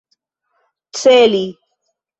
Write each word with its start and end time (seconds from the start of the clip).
celi 0.99 1.45